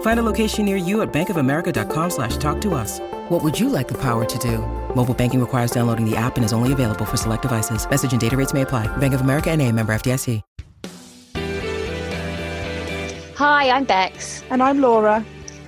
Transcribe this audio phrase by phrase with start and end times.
[0.00, 3.00] Find a location near you at bankofamerica.com slash talk to us.
[3.30, 4.58] What would you like the power to do?
[4.94, 7.88] Mobile banking requires downloading the app and is only available for select devices.
[7.88, 8.94] Message and data rates may apply.
[8.98, 10.42] Bank of America and a member FDIC.
[13.36, 14.42] Hi, I'm Bex.
[14.50, 15.24] And I'm Laura.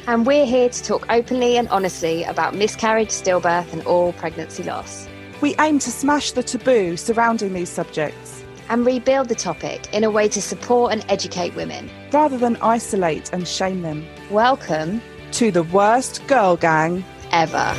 [0.07, 5.09] And we're here to talk openly and honestly about miscarriage, stillbirth, and all pregnancy loss.
[5.41, 10.11] We aim to smash the taboo surrounding these subjects and rebuild the topic in a
[10.11, 14.07] way to support and educate women rather than isolate and shame them.
[14.31, 17.75] Welcome to the worst girl gang ever.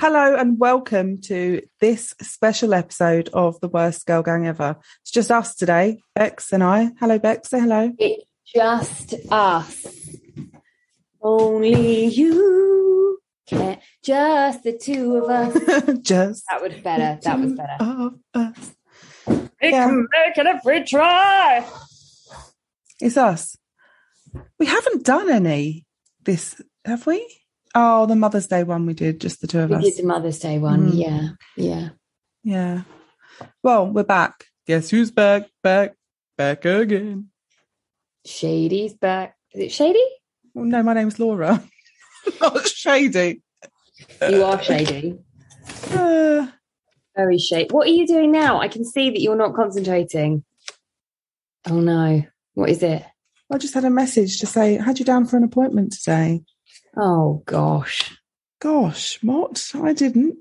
[0.00, 4.78] Hello and welcome to this special episode of the worst girl gang ever.
[5.02, 6.92] It's just us today, Bex and I.
[6.98, 7.50] Hello, Bex.
[7.50, 7.92] Say hello.
[7.98, 9.86] It's just us.
[11.20, 12.89] Only you
[13.50, 13.78] can.
[14.02, 15.98] Just the two of us.
[16.02, 17.18] just that was better.
[17.22, 17.76] That was better.
[17.80, 18.74] Of us.
[19.26, 19.86] We yeah.
[19.86, 21.66] can make it if we try.
[23.00, 23.56] It's us.
[24.58, 25.84] We haven't done any
[26.24, 27.26] this, have we?
[27.74, 29.82] Oh, the Mother's Day one we did, just the two of we us.
[29.82, 30.98] We did the Mother's Day one, mm.
[30.98, 31.88] yeah, yeah.
[32.42, 32.82] Yeah.
[33.62, 34.44] Well, we're back.
[34.66, 35.94] Guess who's back, back,
[36.36, 37.30] back again?
[38.26, 39.36] Shady's back.
[39.52, 40.04] Is it Shady?
[40.54, 41.62] Well, no, my name's Laura.
[42.40, 43.42] Not Shady.
[44.28, 45.18] You are Shady.
[45.92, 46.46] Uh,
[47.16, 47.68] Very shady.
[47.70, 48.60] What are you doing now?
[48.60, 50.44] I can see that you're not concentrating.
[51.68, 52.22] Oh no.
[52.54, 53.04] What is it?
[53.52, 56.42] I just had a message to say, had you down for an appointment today?
[56.96, 58.16] Oh gosh.
[58.60, 59.70] Gosh, what?
[59.74, 60.36] I didn't.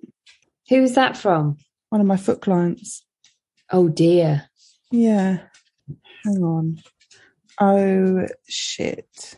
[0.69, 1.57] Who's that from?
[1.89, 3.05] One of my foot clients.
[3.71, 4.49] Oh dear.
[4.91, 5.39] Yeah.
[6.25, 6.77] Hang on.
[7.59, 9.37] Oh shit.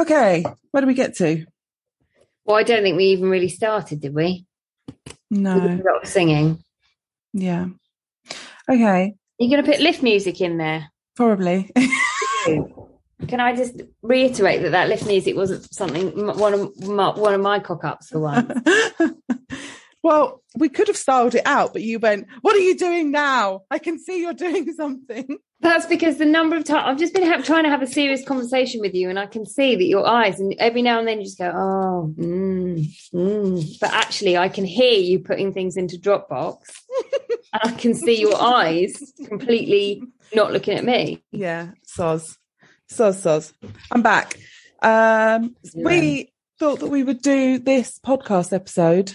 [0.00, 1.44] Okay, where do we get to?
[2.46, 4.46] Well, I don't think we even really started, did we?
[5.30, 5.58] No.
[5.58, 6.64] We a lot of singing.
[7.34, 7.66] Yeah.
[8.68, 9.14] Okay.
[9.38, 10.90] You're going to put lift music in there?
[11.16, 11.70] Probably.
[13.28, 17.40] Can I just reiterate that that lift music wasn't something one of my, one of
[17.42, 18.64] my cock ups for one?
[20.02, 23.62] well, we could have styled it out, but you went, "What are you doing now?
[23.70, 27.26] I can see you're doing something." That's because the number of times I've just been
[27.26, 30.06] ha- trying to have a serious conversation with you, and I can see that your
[30.06, 33.78] eyes, and every now and then you just go, "Oh," mm, mm.
[33.78, 36.60] but actually, I can hear you putting things into Dropbox,
[37.52, 40.02] and I can see your eyes completely
[40.34, 41.22] not looking at me.
[41.30, 42.38] Yeah, soz,
[42.90, 43.52] soz, soz.
[43.92, 44.38] I'm back.
[44.82, 49.12] Um, we thought that we would do this podcast episode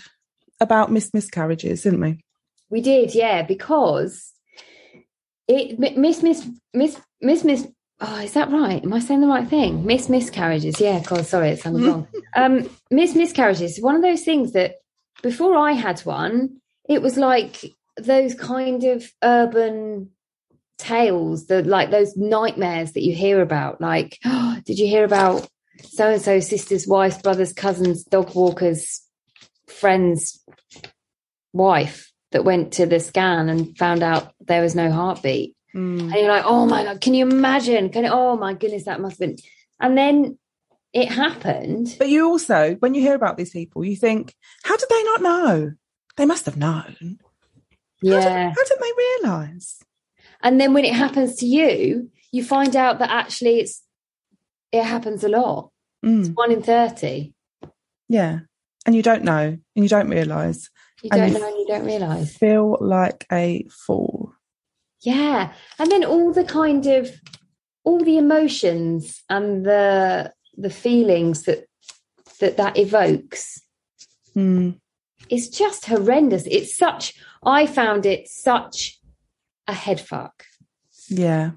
[0.59, 2.23] about missed miscarriages, didn't we?
[2.69, 4.34] We did, yeah, because
[5.47, 7.67] it miss miss miss miss miss
[8.01, 8.83] oh is that right?
[8.83, 9.85] Am i saying the right thing?
[9.85, 10.79] Miss miscarriages.
[10.79, 12.07] Yeah god sorry it sounded wrong.
[12.35, 14.75] Um miss miscarriages one of those things that
[15.21, 16.57] before i had one
[16.87, 17.63] it was like
[17.97, 20.11] those kind of urban
[20.77, 25.47] tales that like those nightmares that you hear about like oh, did you hear about
[25.83, 29.01] so and so sister's wife brothers cousins dog walkers
[29.67, 30.43] friends
[31.53, 35.55] wife that went to the scan and found out there was no heartbeat.
[35.73, 36.01] Mm.
[36.01, 37.87] And you're like, oh my God, can you imagine?
[37.87, 39.37] Can oh my goodness, that must have been.
[39.79, 40.37] And then
[40.91, 41.95] it happened.
[41.97, 44.35] But you also, when you hear about these people, you think,
[44.65, 45.71] how did they not know?
[46.17, 47.19] They must have known.
[48.01, 48.19] Yeah.
[48.19, 49.79] How did, how did they realize?
[50.43, 53.81] And then when it happens to you, you find out that actually it's
[54.73, 55.71] it happens a lot.
[56.05, 56.19] Mm.
[56.19, 57.33] It's one in thirty.
[58.09, 58.39] Yeah.
[58.85, 60.69] And you don't know and you don't realize.
[61.05, 62.35] You don't know and you don't realize.
[62.35, 64.33] Feel like a fool.
[65.01, 65.53] Yeah.
[65.77, 67.11] And then all the kind of
[67.83, 71.67] all the emotions and the the feelings that
[72.39, 73.61] that that evokes.
[74.35, 74.79] Mm.
[75.29, 76.45] it's just horrendous.
[76.45, 77.13] It's such,
[77.43, 78.99] I found it such
[79.67, 80.43] a head fuck.
[81.07, 81.51] Yeah.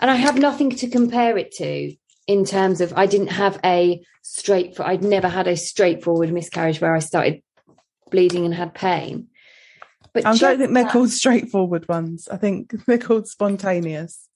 [0.00, 1.94] And I have nothing to compare it to
[2.26, 6.94] in terms of, I didn't have a straight, I'd never had a straightforward miscarriage where
[6.94, 7.42] I started
[8.10, 9.28] bleeding and had pain.
[10.12, 12.28] But I don't think they're that, called straightforward ones.
[12.28, 14.28] I think they're called spontaneous.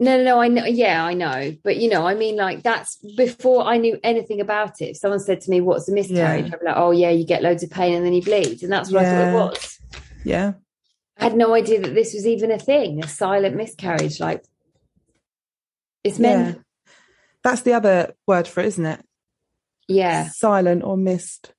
[0.00, 0.40] No, no, no.
[0.40, 0.64] I know.
[0.64, 1.56] Yeah, I know.
[1.62, 4.90] But you know, I mean, like that's before I knew anything about it.
[4.90, 6.54] If someone said to me, "What's a miscarriage?" Yeah.
[6.54, 8.72] I'd be like, "Oh, yeah, you get loads of pain and then you bleed," and
[8.72, 9.28] that's what yeah.
[9.28, 9.78] I thought it was.
[10.24, 10.52] Yeah.
[11.18, 14.18] I had no idea that this was even a thing, a silent miscarriage.
[14.18, 14.44] Like,
[16.02, 16.56] it's meant.
[16.56, 16.92] Yeah.
[17.44, 19.04] That's the other word for it, isn't it?
[19.86, 20.28] Yeah.
[20.30, 21.52] Silent or missed.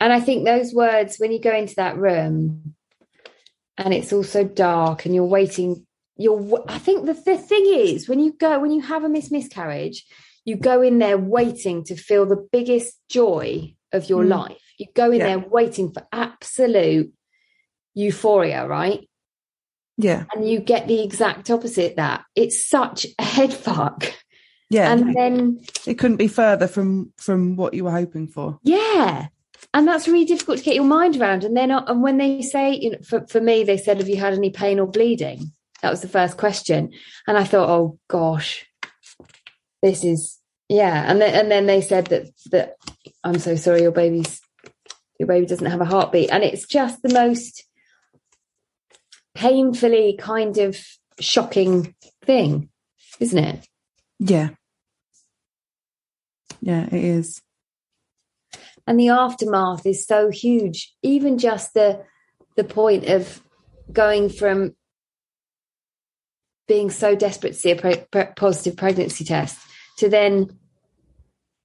[0.00, 2.74] And I think those words, when you go into that room
[3.76, 5.86] and it's also dark and you're waiting
[6.16, 9.30] you're i think the, the thing is when you go when you have a miss
[9.30, 10.04] miscarriage
[10.44, 14.28] you go in there waiting to feel the biggest joy of your mm.
[14.28, 14.62] life.
[14.78, 15.26] You go in yeah.
[15.26, 17.12] there waiting for absolute
[17.94, 19.08] euphoria right?
[19.96, 20.24] Yeah.
[20.34, 22.24] And you get the exact opposite that.
[22.34, 24.14] It's such a head fuck.
[24.70, 24.90] Yeah.
[24.90, 28.58] And then it couldn't be further from from what you were hoping for.
[28.62, 29.28] Yeah
[29.72, 32.72] and that's really difficult to get your mind around and then and when they say
[32.74, 35.52] you know for, for me they said have you had any pain or bleeding
[35.82, 36.92] that was the first question.
[37.26, 38.66] And I thought, oh gosh,
[39.82, 41.10] this is yeah.
[41.10, 42.76] And then and then they said that that
[43.24, 44.40] I'm so sorry, your baby's
[45.18, 46.30] your baby doesn't have a heartbeat.
[46.30, 47.64] And it's just the most
[49.34, 50.78] painfully kind of
[51.18, 52.68] shocking thing,
[53.18, 53.66] isn't it?
[54.18, 54.50] Yeah.
[56.60, 57.40] Yeah, it is.
[58.86, 60.92] And the aftermath is so huge.
[61.02, 62.04] Even just the
[62.56, 63.42] the point of
[63.92, 64.74] going from
[66.68, 69.58] being so desperate to see a pre- pre- positive pregnancy test
[69.98, 70.58] to then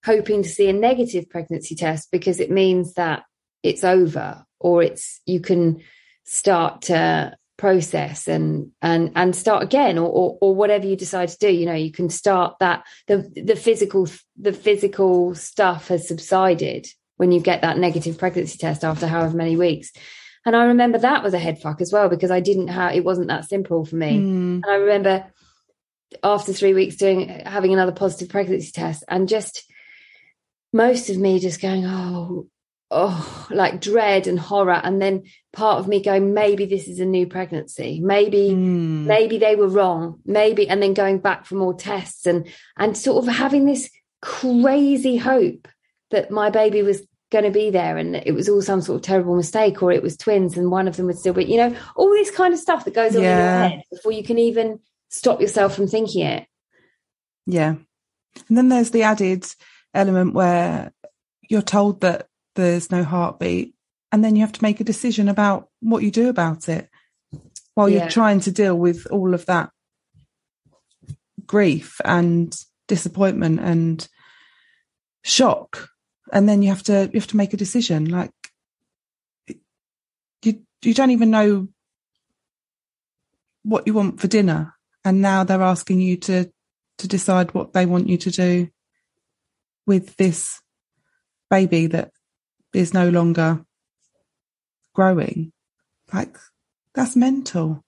[0.05, 3.23] hoping to see a negative pregnancy test because it means that
[3.61, 5.81] it's over or it's you can
[6.23, 11.37] start to process and and and start again or, or, or whatever you decide to
[11.37, 16.85] do you know you can start that the the physical the physical stuff has subsided
[17.17, 19.91] when you get that negative pregnancy test after however many weeks
[20.45, 23.03] and I remember that was a head fuck as well because I didn't have it
[23.03, 24.19] wasn't that simple for me.
[24.19, 24.61] Mm.
[24.63, 25.25] And I remember
[26.23, 29.63] after three weeks doing having another positive pregnancy test and just
[30.71, 32.47] most of me just going, oh,
[32.91, 34.79] oh, like dread and horror.
[34.83, 37.99] And then part of me going, maybe this is a new pregnancy.
[38.03, 39.05] Maybe, mm.
[39.05, 40.19] maybe they were wrong.
[40.25, 42.47] Maybe, and then going back for more tests and
[42.77, 43.89] and sort of having this
[44.21, 45.67] crazy hope
[46.15, 49.01] that my baby was going to be there and it was all some sort of
[49.01, 51.75] terrible mistake or it was twins and one of them would still be you know
[51.95, 53.31] all this kind of stuff that goes on yeah.
[53.31, 54.79] in your head before you can even
[55.09, 56.47] stop yourself from thinking it.
[57.45, 57.75] Yeah.
[58.47, 59.45] And then there's the added
[59.93, 60.91] element where
[61.49, 63.75] you're told that there's no heartbeat
[64.11, 66.89] and then you have to make a decision about what you do about it
[67.73, 69.69] while you're trying to deal with all of that
[71.45, 72.55] grief and
[72.87, 74.07] disappointment and
[75.23, 75.89] shock
[76.31, 78.31] and then you have to you have to make a decision like
[80.43, 81.67] you you don't even know
[83.65, 84.75] what you want for dinner.
[85.03, 86.51] And now they're asking you to
[86.99, 88.69] to decide what they want you to do
[89.85, 90.61] with this
[91.49, 92.11] baby that
[92.73, 93.65] is no longer
[94.93, 95.51] growing.
[96.13, 96.37] Like
[96.93, 97.83] that's mental.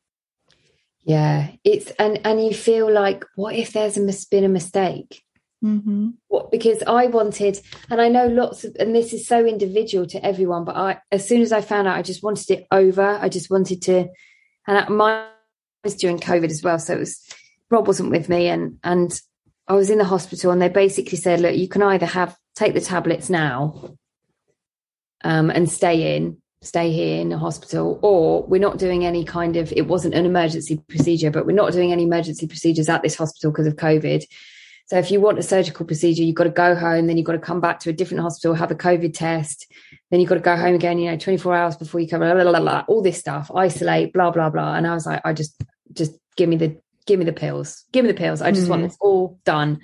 [1.03, 5.24] Yeah it's and and you feel like what if there's a, been a mistake
[5.64, 6.10] Mm-hmm.
[6.28, 7.60] What, because I wanted,
[7.90, 11.28] and I know lots of, and this is so individual to everyone, but I, as
[11.28, 13.02] soon as I found out, I just wanted it over.
[13.02, 14.08] I just wanted to,
[14.68, 15.28] and my
[15.84, 16.80] was during COVID as well.
[16.80, 17.22] So it was,
[17.70, 19.20] Rob wasn't with me and, and
[19.68, 22.74] I was in the hospital and they basically said, look, you can either have, take
[22.74, 23.96] the tablets now,
[25.24, 29.58] um, and stay in, stay here in the hospital, or we're not doing any kind
[29.58, 33.16] of, it wasn't an emergency procedure, but we're not doing any emergency procedures at this
[33.16, 34.24] hospital because of COVID
[34.88, 37.34] so if you want a surgical procedure, you've got to go home, then you've got
[37.34, 39.70] to come back to a different hospital, have a COVID test,
[40.10, 42.34] then you've got to go home again, you know, 24 hours before you come, blah,
[42.34, 44.75] blah, blah, all this stuff, isolate, blah, blah, blah.
[44.75, 48.06] And I was like, I just, just give me the, give me the pills, give
[48.06, 48.41] me the pills.
[48.41, 48.70] I just mm.
[48.70, 49.82] want this all done.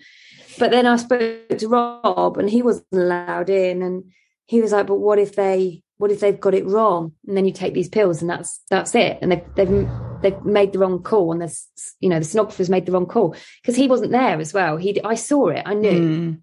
[0.58, 3.82] But then I spoke to Rob and he wasn't allowed in.
[3.82, 4.06] And
[4.46, 7.12] he was like, but what if they, what if they've got it wrong?
[7.28, 9.20] And then you take these pills and that's, that's it.
[9.22, 9.90] And they've, they've,
[10.24, 11.68] they've made the wrong call and this
[12.00, 13.36] you know the sonographer's made the wrong call.
[13.62, 14.78] Because he wasn't there as well.
[14.78, 16.02] He i saw it i knew.
[16.02, 16.42] Mm.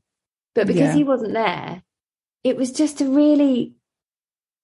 [0.54, 0.94] but because yeah.
[0.94, 1.82] he wasn't there
[2.44, 3.74] it was just a really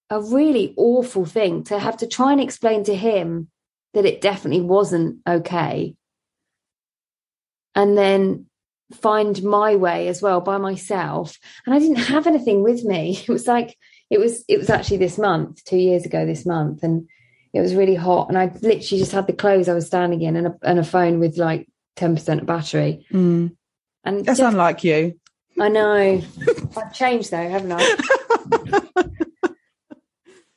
[0.09, 3.49] a really awful thing to have to try and explain to him
[3.93, 5.95] that it definitely wasn't okay.
[7.75, 8.45] And then
[8.93, 11.37] find my way as well by myself.
[11.65, 13.19] And i didn't have anything with me.
[13.27, 13.77] It was like
[14.09, 17.07] it was it was actually this month, two years ago this month, and
[17.53, 20.35] it was really hot, and I literally just had the clothes I was standing in
[20.35, 23.05] and a, and a phone with like ten percent battery.
[23.11, 23.55] Mm.
[24.03, 25.19] And That's just- unlike you.
[25.59, 26.21] I know.
[26.77, 27.97] I've changed though, haven't I?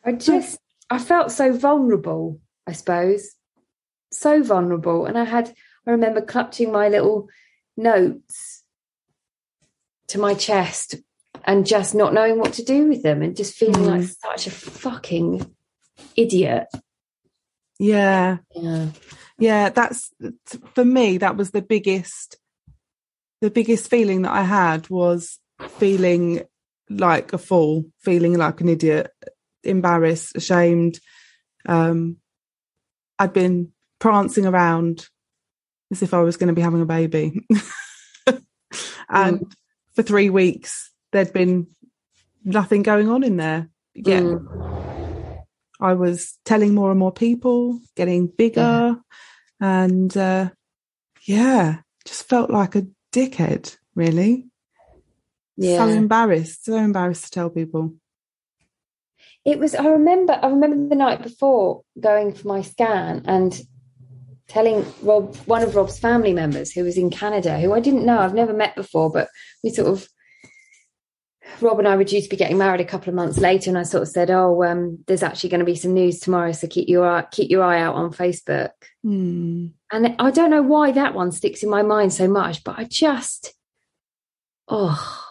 [0.04, 0.58] I just
[0.90, 3.30] I felt so vulnerable, I suppose.
[4.12, 5.06] So vulnerable.
[5.06, 5.54] And I had
[5.86, 7.28] I remember clutching my little
[7.76, 8.62] notes
[10.08, 10.96] to my chest
[11.44, 14.50] and just not knowing what to do with them and just feeling like such a
[14.50, 15.50] fucking
[16.16, 16.66] idiot.
[17.78, 18.38] Yeah.
[18.54, 18.88] Yeah.
[19.38, 19.68] Yeah.
[19.70, 20.10] That's
[20.74, 22.38] for me, that was the biggest,
[23.40, 25.38] the biggest feeling that I had was
[25.78, 26.42] feeling
[26.90, 29.10] like a fool, feeling like an idiot,
[29.64, 31.00] embarrassed, ashamed.
[31.66, 32.16] Um,
[33.18, 35.06] I'd been prancing around
[35.90, 37.46] as if I was going to be having a baby.
[39.08, 39.54] and
[39.94, 41.68] for three weeks, there'd been
[42.44, 43.68] nothing going on in there.
[43.94, 44.20] Yeah.
[44.20, 44.79] Mm.
[45.80, 48.96] I was telling more and more people, getting bigger,
[49.60, 50.50] and uh,
[51.22, 54.48] yeah, just felt like a dickhead, really.
[55.60, 57.94] So embarrassed, so embarrassed to tell people.
[59.44, 63.58] It was I remember I remember the night before going for my scan and
[64.48, 68.18] telling Rob one of Rob's family members who was in Canada, who I didn't know,
[68.18, 69.28] I've never met before, but
[69.62, 70.08] we sort of
[71.60, 73.78] Rob and I were due to be getting married a couple of months later, and
[73.78, 76.66] I sort of said, "Oh, um, there's actually going to be some news tomorrow, so
[76.66, 78.70] keep your eye, keep your eye out on Facebook."
[79.02, 79.68] Hmm.
[79.92, 82.84] And I don't know why that one sticks in my mind so much, but I
[82.84, 83.54] just,
[84.68, 85.26] oh,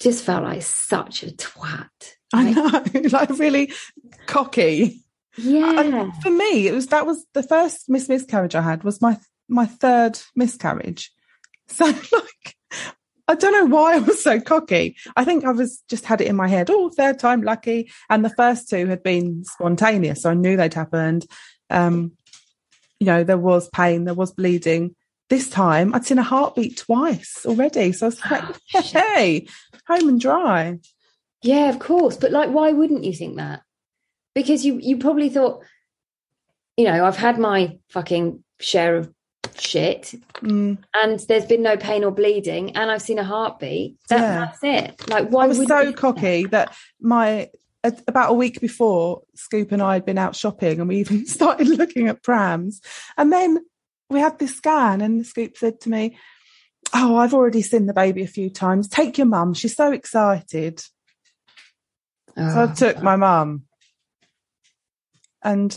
[0.00, 1.88] just felt like such a twat.
[2.32, 3.72] I know, like really
[4.26, 5.02] cocky.
[5.38, 9.18] Yeah, And for me, it was that was the first miscarriage I had was my
[9.48, 11.10] my third miscarriage.
[11.68, 12.56] So like
[13.32, 14.94] I don't know why I was so cocky.
[15.16, 17.90] I think I was just had it in my head, oh, third time lucky.
[18.10, 20.22] And the first two had been spontaneous.
[20.22, 21.26] So I knew they'd happened.
[21.70, 22.12] Um,
[23.00, 24.94] you know, there was pain, there was bleeding.
[25.30, 27.92] This time I'd seen a heartbeat twice already.
[27.92, 29.46] So I was like, Oh, hey,
[29.88, 30.78] home and dry.
[31.42, 32.18] Yeah, of course.
[32.18, 33.62] But like, why wouldn't you think that?
[34.34, 35.64] Because you you probably thought,
[36.76, 39.12] you know, I've had my fucking share of
[39.58, 40.78] shit, Mm.
[40.94, 43.96] and there's been no pain or bleeding, and I've seen a heartbeat.
[44.08, 44.38] That, Yeah.
[44.44, 45.08] That's it.
[45.08, 47.50] Like, why I was so cocky that my
[47.84, 51.26] at- about a week before Scoop and I had been out shopping and we even
[51.26, 52.80] started looking at prams.
[53.18, 53.58] And then
[54.08, 56.16] we had this scan and Scoop said to me,
[56.94, 58.86] Oh, I've already seen the baby a few times.
[58.88, 59.54] Take your mum.
[59.54, 60.78] She's so excited.
[60.80, 63.64] So I Oh, took my mum.
[65.42, 65.76] And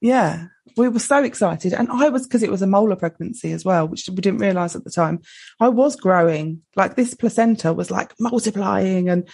[0.00, 0.46] yeah,
[0.76, 1.72] we were so excited.
[1.72, 4.76] And I was, because it was a molar pregnancy as well, which we didn't realize
[4.76, 5.20] at the time.
[5.58, 6.62] I was growing.
[6.76, 9.08] Like this placenta was like multiplying.
[9.08, 9.28] And,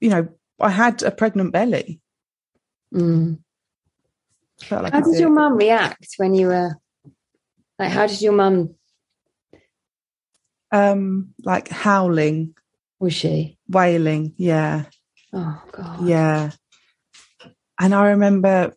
[0.00, 0.28] you know,
[0.60, 2.00] I had a pregnant belly.
[2.94, 3.38] Mm.
[4.70, 6.76] Like How did your mum react when you were
[7.78, 7.90] like?
[7.90, 8.74] How did your mum?
[10.72, 12.54] Um, like howling,
[12.98, 13.58] Was she?
[13.68, 14.34] wailing.
[14.36, 14.84] Yeah.
[15.32, 16.06] Oh God.
[16.06, 16.50] Yeah.
[17.78, 18.74] And I remember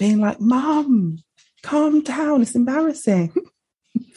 [0.00, 1.18] being like, Mom,
[1.62, 2.40] calm down.
[2.40, 3.34] It's embarrassing.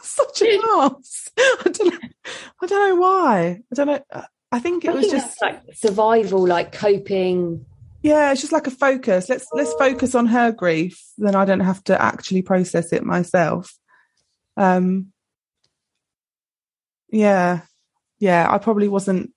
[0.00, 1.28] Such an ass.
[1.36, 2.08] I don't know.
[2.62, 3.60] I don't know why.
[3.70, 4.24] I don't know.
[4.52, 7.66] I think it I was think just like survival, like coping.
[8.02, 9.28] yeah, it's just like a focus.
[9.28, 11.02] Let's let's focus on her grief.
[11.18, 13.74] Then I don't have to actually process it myself.
[14.56, 15.12] Um
[17.10, 17.62] yeah.
[18.20, 19.32] Yeah, I probably wasn't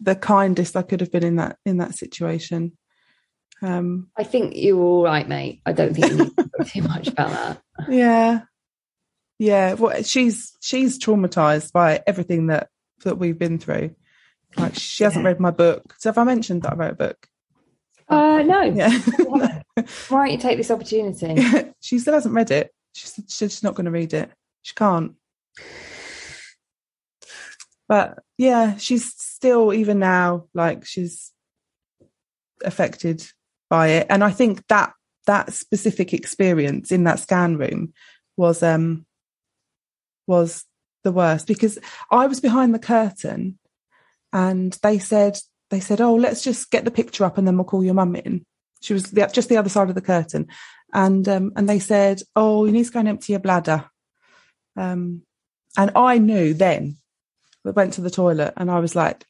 [0.00, 2.76] the kindest I could have been in that in that situation.
[3.62, 5.60] Um I think you're all right, mate.
[5.64, 7.62] I don't think you need to talk too much about that.
[7.88, 8.40] yeah.
[9.38, 12.68] Yeah, well she's she's traumatized by everything that
[13.04, 13.94] that we've been through.
[14.56, 15.28] Like she hasn't Yeah.
[15.30, 15.94] read my book.
[15.98, 17.26] So have I mentioned that I wrote a book?
[18.08, 18.62] Uh, no.
[18.62, 18.90] Yeah.
[20.08, 21.72] Why don't you take this opportunity?
[21.80, 22.70] she still hasn't read it.
[22.94, 24.30] She's she's not going to read it.
[24.62, 25.12] She can't.
[27.88, 31.32] But yeah, she's still even now like she's
[32.64, 33.26] affected
[33.72, 34.92] by it, and I think that
[35.26, 37.94] that specific experience in that scan room
[38.36, 39.06] was um
[40.26, 40.66] was
[41.04, 41.78] the worst because
[42.10, 43.58] I was behind the curtain,
[44.30, 45.38] and they said
[45.70, 48.14] they said, "Oh, let's just get the picture up, and then we'll call your mum
[48.14, 48.44] in."
[48.82, 50.48] She was the, just the other side of the curtain,
[50.92, 53.86] and um, and they said, "Oh, you need to go and empty your bladder."
[54.76, 55.22] Um,
[55.78, 56.98] and I knew then.
[57.64, 59.24] I went to the toilet, and I was like,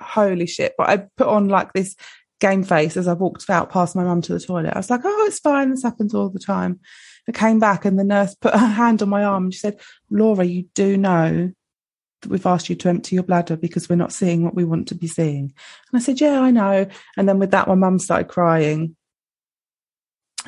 [0.00, 1.96] "Holy shit!" But I put on like this
[2.40, 4.74] game face as I walked out past my mum to the toilet.
[4.74, 5.70] I was like, "Oh, it's fine.
[5.70, 6.80] This happens all the time."
[7.28, 9.78] I came back, and the nurse put her hand on my arm, and she said,
[10.10, 11.52] "Laura, you do know
[12.22, 14.88] that we've asked you to empty your bladder because we're not seeing what we want
[14.88, 15.52] to be seeing.
[15.92, 16.86] And I said, yeah, I know.
[17.16, 18.96] And then with that, my mum started crying.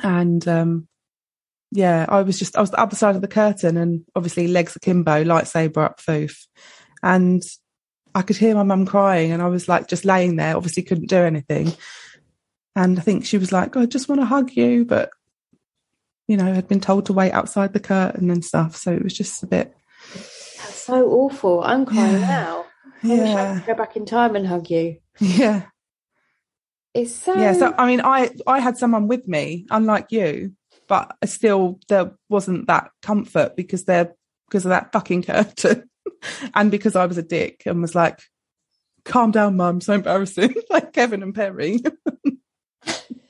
[0.01, 0.87] And, um,
[1.71, 4.75] yeah, I was just, I was the other side of the curtain and obviously legs
[4.75, 6.45] akimbo, lightsaber up foof.
[7.01, 7.41] And
[8.15, 11.09] I could hear my mum crying and I was like just laying there, obviously couldn't
[11.09, 11.73] do anything.
[12.75, 14.85] And I think she was like, oh, I just want to hug you.
[14.85, 15.09] But,
[16.27, 18.75] you know, had been told to wait outside the curtain and stuff.
[18.75, 19.75] So it was just a bit.
[20.13, 21.63] That's so awful.
[21.63, 22.27] I'm crying Yeah.
[22.27, 22.65] now.
[23.03, 23.59] I wish I Yeah.
[23.59, 24.97] could go back in time and hug you.
[25.19, 25.63] Yeah.
[26.93, 27.33] It's so.
[27.35, 27.53] Yeah.
[27.53, 30.53] So, I mean, I, I had someone with me, unlike you,
[30.87, 34.13] but still there wasn't that comfort because they're,
[34.47, 35.89] because of that fucking curtain
[36.53, 38.19] and because I was a dick and was like,
[39.05, 39.81] calm down, mum.
[39.81, 40.55] So embarrassing.
[40.69, 41.79] like Kevin and Perry.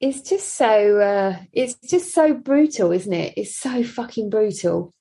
[0.00, 1.00] it's just so.
[1.00, 3.34] Uh, it's just so brutal, isn't it?
[3.36, 4.92] It's so fucking brutal.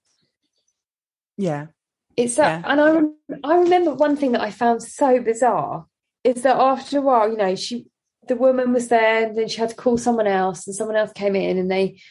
[1.38, 1.68] yeah.
[2.16, 5.86] It's that, and I rem- I remember one thing that I found so bizarre
[6.24, 7.86] is that after a while, you know, she
[8.28, 11.12] the woman was there, and then she had to call someone else, and someone else
[11.14, 12.02] came in, and they,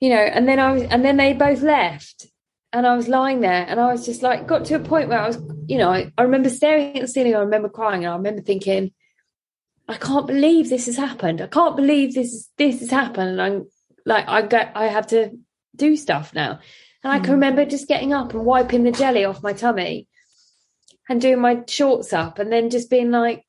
[0.00, 2.26] you know, and then I was, and then they both left,
[2.72, 5.20] and I was lying there, and I was just like, got to a point where
[5.20, 8.12] I was, you know, I, I remember staring at the ceiling, I remember crying, and
[8.12, 8.92] I remember thinking,
[9.88, 11.42] I can't believe this has happened.
[11.42, 13.66] I can't believe this is this has happened, and I'm
[14.06, 15.30] like, I got, I have to
[15.76, 16.60] do stuff now.
[17.02, 17.32] And I can mm.
[17.32, 20.08] remember just getting up and wiping the jelly off my tummy
[21.08, 23.44] and doing my shorts up and then just being like,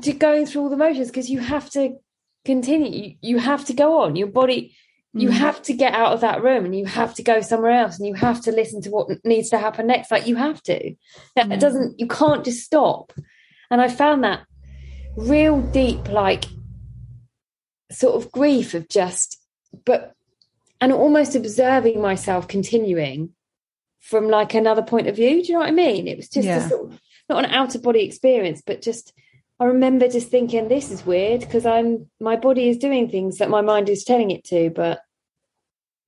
[0.00, 1.96] just going through all the motions because you have to
[2.44, 2.90] continue.
[2.90, 4.16] You, you have to go on.
[4.16, 4.76] Your body,
[5.16, 5.32] you Mm.
[5.32, 8.06] have to get out of that room and you have to go somewhere else and
[8.06, 10.10] you have to listen to what needs to happen next.
[10.10, 10.94] Like you have to.
[11.36, 11.60] That Mm.
[11.60, 13.12] doesn't, you can't just stop.
[13.70, 14.40] And I found that
[15.16, 16.44] real deep, like
[17.92, 19.40] sort of grief of just,
[19.84, 20.14] but
[20.80, 23.30] and almost observing myself continuing
[24.00, 25.40] from like another point of view.
[25.42, 26.08] Do you know what I mean?
[26.08, 26.66] It was just Yeah.
[26.66, 29.12] a sort of, not an out of body experience, but just
[29.60, 33.50] I remember just thinking this is weird because I'm my body is doing things that
[33.50, 35.00] my mind is telling it to, but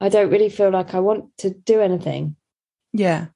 [0.00, 2.36] I don't really feel like I want to do anything.
[2.92, 3.26] Yeah.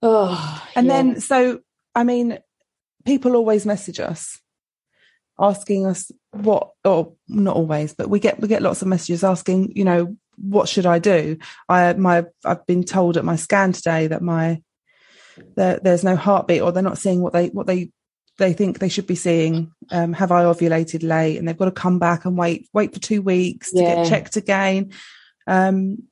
[0.00, 0.92] Oh, And yeah.
[0.92, 1.60] then, so,
[1.94, 2.38] I mean,
[3.04, 4.40] people always message us
[5.38, 9.72] asking us what, or not always, but we get, we get lots of messages asking,
[9.76, 11.36] you know, what should I do?
[11.68, 14.62] I, my, I've been told at my scan today that my,
[15.54, 17.90] there's no heartbeat or they're not seeing what they, what they,
[18.38, 19.72] they think they should be seeing.
[19.90, 21.36] Um, have I ovulated late?
[21.38, 23.96] And they've got to come back and wait, wait for two weeks to Yeah.
[23.96, 24.92] get checked again.
[25.46, 26.04] Um,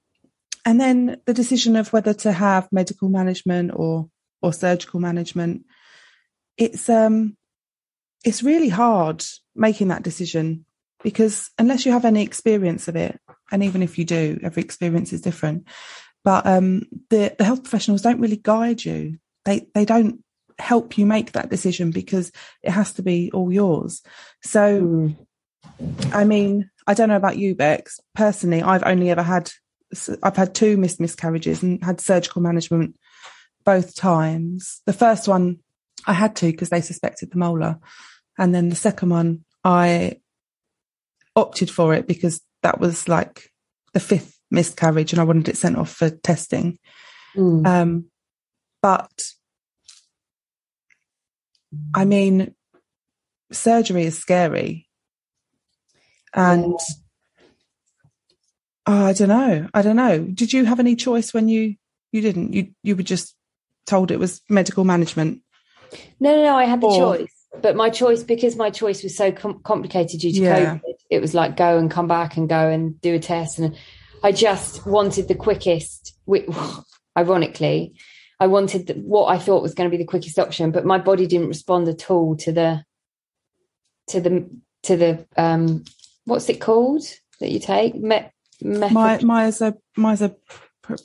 [0.65, 4.09] and then the decision of whether to have medical management or
[4.43, 5.65] or surgical management
[6.57, 7.37] it's um
[8.25, 10.65] it's really hard making that decision
[11.03, 13.19] because unless you have any experience of it
[13.51, 15.67] and even if you do every experience is different
[16.25, 20.23] but um the the health professionals don't really guide you they they don't
[20.59, 22.31] help you make that decision because
[22.63, 24.03] it has to be all yours
[24.43, 25.17] so Mm.
[26.13, 28.01] I mean, I don't know about you, Bex.
[28.15, 29.51] Personally, I've only ever had,
[30.23, 32.97] I've had two missed miscarriages and had surgical management
[33.65, 34.83] both times.
[34.87, 35.59] The first one
[36.07, 37.79] I had to because they suspected the molar.
[38.39, 40.21] And then the second one, I
[41.37, 43.51] opted for it because that was like
[43.93, 46.79] the fifth miscarriage and I wanted it sent off for testing.
[47.37, 47.67] Mm.
[47.67, 48.05] Um,
[48.83, 49.11] but
[51.95, 52.55] I mean,
[53.53, 54.89] surgery is scary.
[56.35, 56.79] And
[58.87, 59.69] oh, I don't know.
[59.75, 60.21] I don't know.
[60.21, 61.75] Did you have any choice when you
[62.13, 62.53] you didn't?
[62.53, 63.35] You you were just
[63.87, 65.43] told it was medical management.
[66.21, 66.57] No, no, no.
[66.57, 70.21] I had the Or- choice, but my choice because my choice was so com- complicated
[70.21, 70.75] due to Yeah.
[70.77, 70.95] COVID.
[71.11, 73.77] It was like go and come back and go and do a test, and
[74.23, 76.15] I just wanted the quickest.
[77.19, 77.95] Ironically,
[78.39, 80.99] I wanted the, what I thought was going to be the quickest option, but my
[80.99, 82.85] body didn't respond at all to the
[84.09, 84.49] to the
[84.85, 85.85] to the um
[86.25, 87.03] what's it called
[87.41, 88.29] that you take Me-
[88.63, 90.35] method- My myzo myzo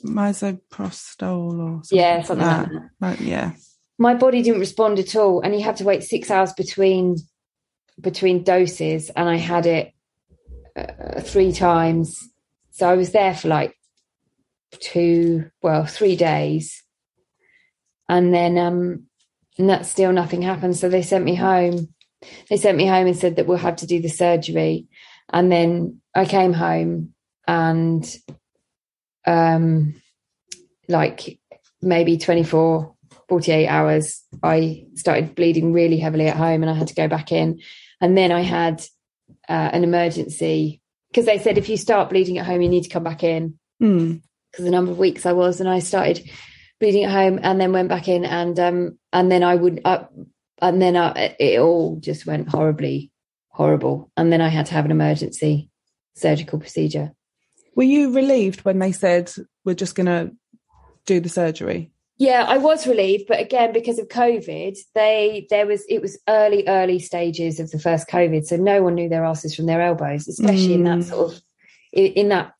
[0.04, 2.90] misoprostol or something yeah something like like that.
[3.00, 3.52] Right, yeah.
[3.98, 7.16] my body didn't respond at all and you had to wait six hours between
[8.00, 9.92] between doses and i had it
[10.74, 12.28] uh, three times
[12.76, 13.74] so i was there for like
[14.80, 16.82] two well three days.
[18.08, 19.06] And then um
[19.58, 20.76] and that still nothing happened.
[20.76, 21.88] So they sent me home.
[22.50, 24.86] They sent me home and said that we'll have to do the surgery.
[25.32, 27.14] And then i came home
[27.48, 28.16] and
[29.26, 30.00] um
[30.88, 31.38] like
[31.82, 32.94] maybe 24
[33.28, 37.32] 48 hours i started bleeding really heavily at home and i had to go back
[37.32, 37.60] in.
[38.00, 38.82] And then i had
[39.48, 42.90] uh, an emergency because they said if you start bleeding at home, you need to
[42.90, 44.22] come back in Mm.
[44.50, 46.28] because the number of weeks I was, and I started
[46.80, 50.04] bleeding at home, and then went back in, and um, and then I would, uh,
[50.62, 53.10] and then I, it all just went horribly,
[53.48, 55.70] horrible, and then I had to have an emergency
[56.14, 57.12] surgical procedure.
[57.74, 59.30] Were you relieved when they said
[59.64, 60.32] we're just going to
[61.04, 61.90] do the surgery?
[62.18, 66.66] Yeah, I was relieved, but again, because of COVID, they there was it was early,
[66.66, 70.26] early stages of the first COVID, so no one knew their asses from their elbows,
[70.26, 71.04] especially in that Mm.
[71.04, 71.42] sort of
[71.92, 72.54] in, in that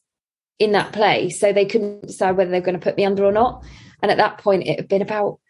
[0.58, 1.40] in that place.
[1.40, 3.64] So they couldn't decide whether they were going to put me under or not.
[4.02, 5.40] And at that point, it had been about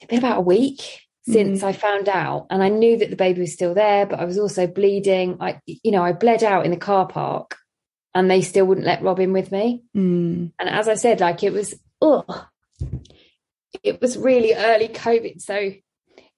[0.00, 3.42] it'd been about a week since I found out, and I knew that the baby
[3.42, 5.36] was still there, but I was also bleeding.
[5.40, 7.58] I, you know, I bled out in the car park,
[8.12, 9.84] and they still wouldn't let Rob in with me.
[9.96, 10.50] Mm.
[10.58, 12.24] And as I said, like it was, oh,
[13.82, 15.40] it was really early COVID.
[15.40, 15.72] So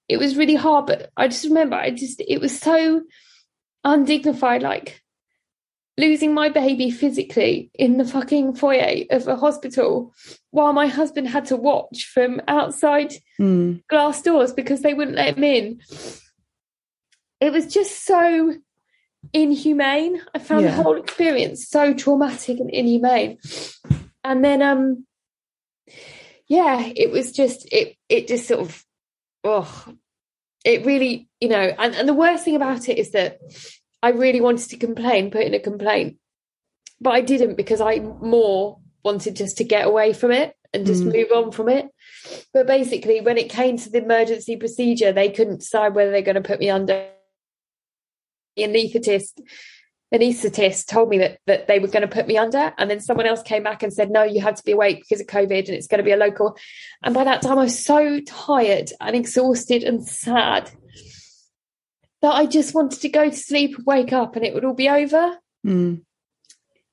[0.08, 0.86] it was really hard.
[0.86, 3.02] But I just remember, I just, it was so
[3.84, 5.00] undignified, like
[5.96, 10.12] losing my baby physically in the fucking foyer of a hospital
[10.50, 13.82] while my husband had to watch from outside Mm.
[13.88, 15.80] glass doors because they wouldn't let him in.
[17.40, 18.54] It was just so
[19.32, 20.20] inhumane.
[20.34, 20.76] I found Yeah.
[20.76, 23.38] the whole experience so traumatic and inhumane.
[24.22, 25.06] And then um
[26.48, 28.84] yeah, it was just it it just sort of
[29.44, 29.94] oh
[30.64, 33.38] it really, you know, and, and the worst thing about it is that
[34.02, 36.16] I really wanted to complain, put in a complaint.
[37.00, 41.04] But I didn't because I more wanted just to get away from it and just
[41.04, 41.12] Mm.
[41.12, 41.88] move on from it.
[42.52, 46.34] But basically, when it came to the emergency procedure, they couldn't decide whether they're going
[46.36, 47.08] to put me under.
[48.56, 49.40] The anaesthetist,
[50.12, 53.26] anaesthetist told me that that they were going to put me under, and then someone
[53.26, 55.70] else came back and said, "No, you had to be awake because of COVID, and
[55.76, 56.56] it's going to be a local."
[57.02, 60.70] And by that time, I was so tired and exhausted and sad
[62.22, 64.88] that I just wanted to go to sleep, wake up, and it would all be
[64.88, 66.02] over Mm.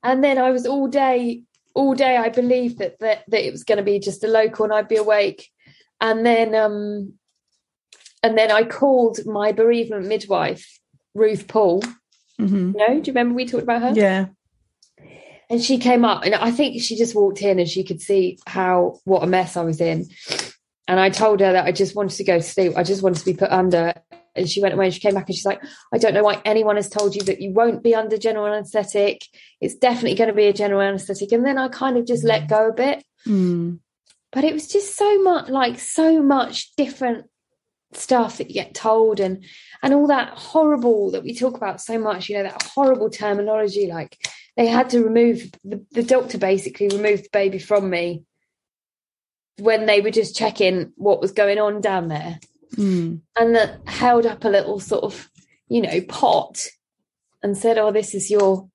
[0.01, 1.43] and then I was all day,
[1.75, 2.15] all day.
[2.15, 4.87] I believed that that, that it was going to be just a local, and I'd
[4.87, 5.49] be awake.
[5.99, 7.13] And then, um,
[8.23, 10.79] and then I called my bereavement midwife,
[11.13, 11.83] Ruth Paul.
[12.47, 13.91] Hmm You know, do you remember we talked about her?
[13.93, 14.27] Yeah.
[15.49, 18.39] And she came up, and I think she just walked in, and she could see
[18.47, 20.07] how what a mess I was in.
[20.87, 22.73] And I told her that I just wanted to go to sleep.
[22.75, 23.93] I just wanted to be put under.
[24.35, 25.61] And she went away and she came back and she's like,
[25.93, 29.25] I don't know why anyone has told you that you won't be under general anesthetic.
[29.59, 31.31] It's definitely going to be a general anesthetic.
[31.31, 33.03] And then I kind of just let go a bit.
[33.27, 33.79] Mm.
[34.31, 37.25] But it was just so much like so much different
[37.93, 39.43] stuff that you get told and
[39.83, 43.87] and all that horrible that we talk about so much, you know, that horrible terminology.
[43.87, 44.17] Like
[44.57, 48.23] they had to remove the, the doctor basically removed the baby from me
[49.57, 52.39] when they were just checking what was going on down there
[52.77, 53.19] Mm.
[53.37, 55.29] and that held up a little sort of
[55.67, 56.67] you know pot
[57.43, 58.69] and said oh this is your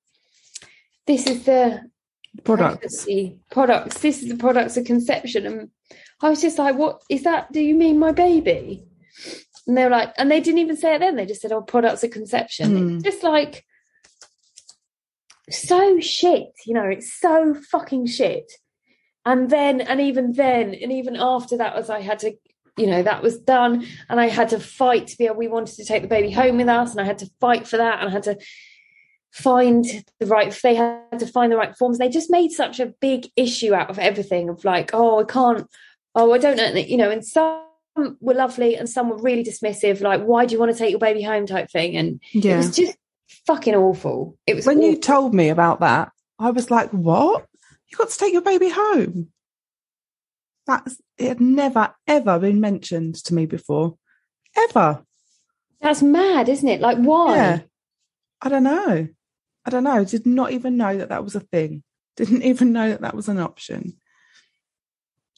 [1.07, 1.81] this is the
[2.45, 3.07] Products.
[3.51, 5.71] products this is the products of conception and
[6.21, 8.85] i was just like what is that do you mean my baby
[9.67, 11.17] and they were like and they didn't even say it then.
[11.17, 12.77] They just said oh products of conception.
[12.77, 13.05] It's mm.
[13.05, 13.65] just like
[15.49, 18.51] so shit you know it's so fucking shit.
[19.25, 22.33] And then and even then and even after that was i had to
[22.77, 25.75] you know that was done and i had to fight to be able we wanted
[25.77, 28.09] to take the baby home with us and i had to fight for that and
[28.09, 28.39] i had to
[29.37, 29.85] find
[30.19, 31.99] the right they had to find the right forms.
[31.99, 35.67] They just made such a big issue out of everything of like oh i can't
[36.15, 37.66] oh i don't know you know and some
[38.21, 41.01] were lovely and some were really dismissive like why do you want to take your
[41.01, 42.97] baby home type thing and it was just
[43.47, 47.47] fucking awful it was When you told me about that, I was like, what?
[47.89, 49.29] You got to take your baby home?
[50.67, 53.97] That's it had never ever been mentioned to me before.
[54.57, 55.03] Ever.
[55.81, 57.61] that's mad isn't it like why Yeah.
[58.41, 59.09] I don't know.
[59.65, 60.05] I don't know.
[60.05, 61.83] Did not even know that that was a thing.
[62.17, 63.99] Didn't even know that that was an option.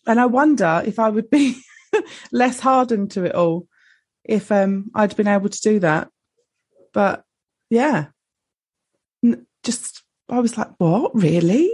[0.07, 1.61] And I wonder if I would be
[2.33, 3.66] less hardened to it all
[4.24, 6.09] if um I'd been able to do that.
[6.92, 7.24] But
[7.70, 8.07] yeah,
[9.24, 11.70] N- just I was like, what really?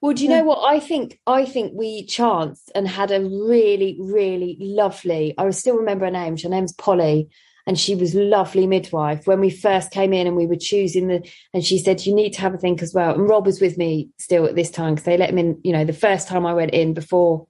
[0.00, 0.38] Well, do you Yeah.
[0.38, 1.20] know what I think?
[1.26, 5.34] I think we chanced and had a really, really lovely.
[5.36, 6.36] I still remember her name.
[6.38, 7.28] Her name's Polly,
[7.66, 11.28] and she was lovely midwife when we first came in and we were choosing the.
[11.52, 13.76] And she said, "You need to have a think as well." And Rob was with
[13.76, 15.60] me still at this time because they let him in.
[15.62, 17.46] You know, the first time I went in before,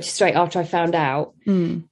[0.00, 1.84] straight after I found out, Mm.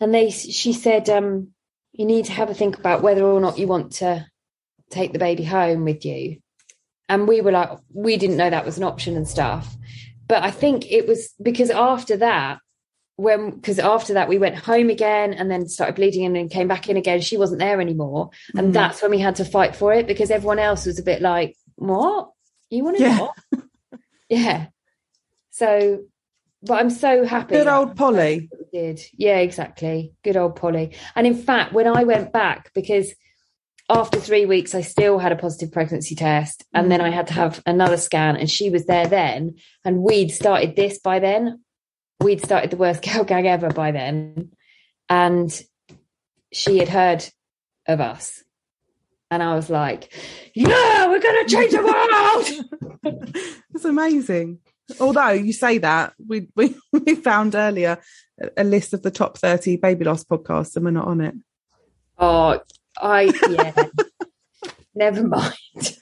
[0.00, 1.48] and they she said um
[1.92, 4.26] you need to have a think about whether or not you want to
[4.90, 6.38] take the baby home with you.
[7.08, 9.76] And we were like we didn't know that was an option and stuff.
[10.28, 12.58] But i think it was because after that
[13.16, 16.68] when because after that we went home again and then started bleeding and then came
[16.68, 18.30] back in again she wasn't there anymore.
[18.56, 18.72] And Mm.
[18.72, 21.56] that's when we had to fight for it because everyone else was a bit like
[21.74, 22.30] what?
[22.70, 23.28] You want to Yeah.
[24.28, 24.66] yeah.
[25.50, 26.04] So
[26.62, 28.48] but i'm so happy Good old Polly.
[28.72, 29.00] did.
[29.12, 30.12] Yeah exactly.
[30.22, 30.94] Good old polly.
[31.16, 33.12] And in fact when i went back because
[33.88, 37.04] after three weeks i still had a positive pregnancy test and then mm.
[37.04, 40.98] i had to have another scan and she was there then and we'd started this
[40.98, 41.60] by then.
[42.22, 44.52] We'd started the worst girl gang ever by then
[45.08, 45.60] and
[46.52, 47.24] she had heard
[47.86, 48.42] of us.
[49.32, 50.12] And i was like
[50.54, 52.66] yeah we're gonna change the
[53.02, 53.26] world!
[53.72, 54.58] It's amazing.
[54.98, 57.98] Although you say that, we we, we found earlier
[58.56, 61.34] a- list of the top 30 baby loss podcasts and we're not on it.
[62.18, 62.58] oh
[62.98, 63.72] i yeah
[64.94, 65.98] never mind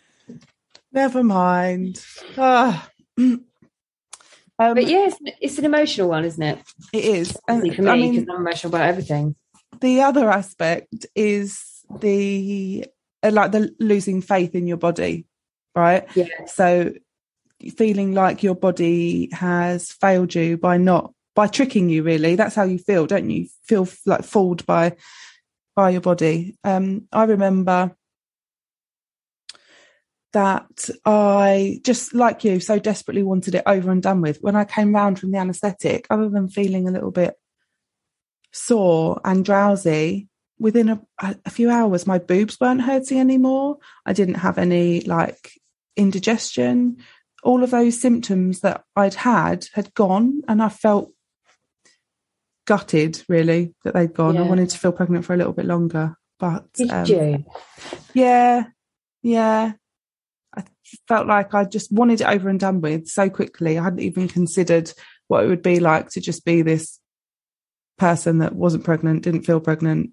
[0.91, 2.03] Never mind.
[2.39, 2.89] Ah.
[3.19, 3.45] um,
[4.59, 6.59] but yeah it's, it's an emotional one isn't it
[6.93, 7.37] it is.
[7.47, 9.37] And for me I because mean, i'm emotional about everything
[9.81, 12.87] the other aspect is the
[13.23, 15.27] uh, like the losing faith in your body,
[15.75, 16.09] right?
[16.17, 16.93] yeah So
[17.77, 22.35] feeling like your body has failed you by not by tricking you really.
[22.37, 23.49] That's how you feel don't you?
[23.65, 24.97] Feel like fooled by
[25.75, 26.57] by your body.
[26.65, 27.95] Um i remember
[30.35, 34.39] that i just like you so desperately wanted it over and done with.
[34.41, 37.35] When i came round from the anesthetic other than feeling a little bit
[38.53, 41.01] sore and drowsy within a,
[41.45, 43.79] a few hours my boobs weren't hurting anymore.
[44.05, 45.53] I didn't have any like
[45.97, 46.99] indigestion
[47.43, 51.13] all of those symptoms that I'd had had gone, and I felt
[52.67, 54.37] gutted really that they'd gone.
[54.37, 57.45] I wanted to feel pregnant for a little bit longer, but did um, you
[58.15, 58.65] yeah,
[59.23, 59.73] yeah.
[60.57, 60.65] I
[61.07, 63.79] felt like I just wanted it over and done with so quickly.
[63.79, 64.93] I hadn't even considered
[65.29, 66.99] what it would be like to just be this
[67.99, 70.11] person that wasn't pregnant, didn't feel pregnant.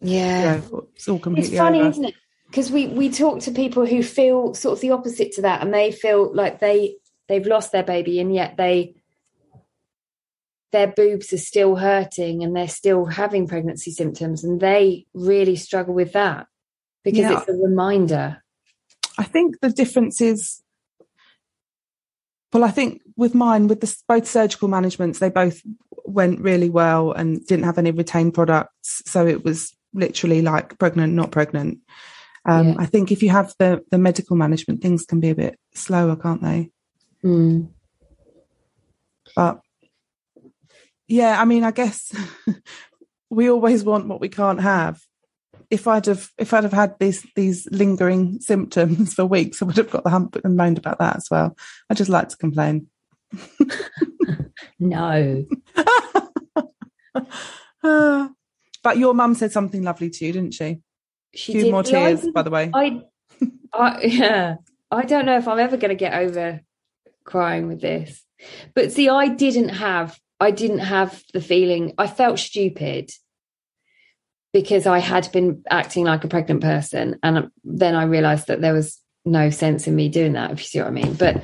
[0.00, 1.90] yeah Yeah, it's all completely it's funny over.
[1.90, 2.14] isn't it
[2.56, 5.74] because we we talk to people who feel sort of the opposite to that and
[5.74, 6.96] they feel like they
[7.28, 8.94] they've lost their baby and yet they
[10.72, 15.92] their boobs are still hurting and they're still having pregnancy symptoms and they really struggle
[15.92, 16.46] with that
[17.04, 17.40] because Yeah.
[17.40, 18.42] it's a reminder
[19.18, 20.62] I think the difference is,
[22.52, 25.62] well, I think with mine, with the both surgical managements, they both
[26.04, 29.02] went really well and didn't have any retained products.
[29.06, 31.78] So it was literally like pregnant, not pregnant.
[32.46, 32.74] Um, Yeah.
[32.78, 36.16] I think if you have the the medical management, things can be a bit slower,
[36.16, 36.70] can't they?
[37.24, 37.68] Mm.
[39.34, 39.60] But
[41.08, 42.12] yeah, I mean, I guess
[43.30, 45.00] we always want what we can't have.
[45.70, 49.76] If I'd have if I'd have had these these lingering symptoms for weeks, I would
[49.76, 51.56] have got the hump and moaned about that as well.
[51.90, 52.86] I just like to complain.
[54.78, 55.44] no
[57.82, 60.80] but your mum said something lovely to you, didn't she?
[61.36, 62.70] She few did more I tears, by the way.
[62.74, 63.02] I,
[63.72, 64.56] I yeah,
[64.90, 66.60] I don't know if I'm ever going to get over
[67.24, 68.22] crying with this.
[68.74, 71.94] But see, I didn't have, I didn't have the feeling.
[71.98, 73.10] I felt stupid
[74.52, 78.74] because I had been acting like a pregnant person, and then I realised that there
[78.74, 80.52] was no sense in me doing that.
[80.52, 81.42] If you see what I mean, but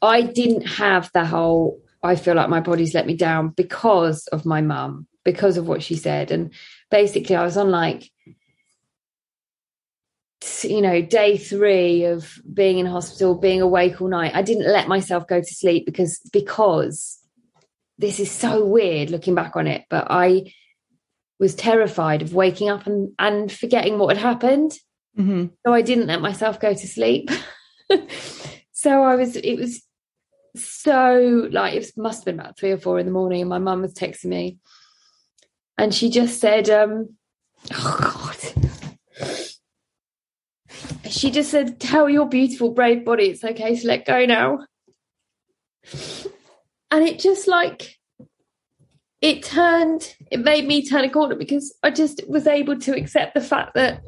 [0.00, 1.80] I didn't have the whole.
[2.04, 5.82] I feel like my body's let me down because of my mum, because of what
[5.82, 6.52] she said, and
[6.90, 8.10] basically, I was on like
[10.64, 14.88] you know day three of being in hospital being awake all night i didn't let
[14.88, 17.18] myself go to sleep because because
[17.98, 20.52] this is so weird looking back on it but i
[21.38, 24.72] was terrified of waking up and and forgetting what had happened.
[25.16, 27.30] Hmm so i didn't let myself go to sleep.
[28.82, 29.80] So i was it was
[30.56, 33.42] so like it must have been about three or four in the morning.
[33.42, 34.58] And my mum was texting me
[35.78, 37.16] and she just said um
[37.74, 38.21] oh god
[41.12, 44.66] she just said tell your beautiful brave body it's okay to let go now.
[46.90, 47.98] And it just like
[49.20, 53.34] it turned it made me turn a corner because i just was able to accept
[53.34, 54.02] the fact that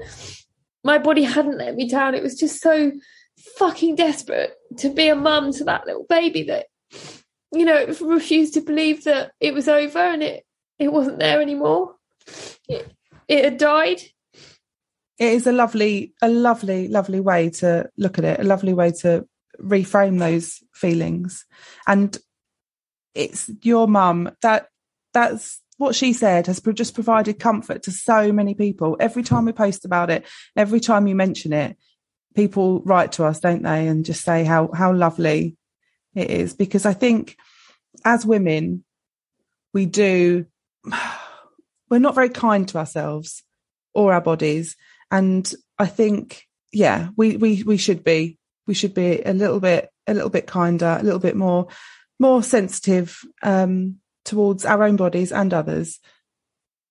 [0.84, 2.14] my body hadn't let me down.
[2.14, 2.92] It was just so
[3.56, 6.66] fucking desperate to be a mum to that little baby that
[7.52, 10.44] you know it refused to believe that it was over and it
[10.78, 11.94] it wasn't there anymore.
[12.68, 12.92] It,
[13.26, 14.02] it had died
[15.18, 18.40] It is a lovely, a lovely, lovely way to look at it.
[18.40, 19.26] A lovely way to
[19.60, 21.44] reframe those feelings.
[21.86, 22.16] And
[23.14, 24.68] it's your mum that
[25.12, 28.96] that's what she said has just provided comfort to so many people.
[29.00, 30.24] Every time we post about it,
[30.56, 31.76] every time you mention it,
[32.34, 35.56] people write to us, don't they, and just say how how lovely
[36.14, 36.54] it is.
[36.54, 37.36] Because I think
[38.04, 38.84] as women,
[39.72, 40.46] we do,
[41.90, 43.42] we're not very kind to ourselves
[43.92, 44.76] or our bodies.
[45.14, 49.88] And I think, yeah, we, we, we should be, we should be a little bit,
[50.08, 51.68] a little bit kinder, a little bit more,
[52.18, 56.00] more sensitive, um, towards our own bodies and others.